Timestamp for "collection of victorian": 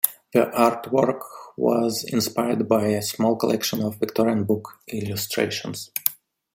3.35-4.45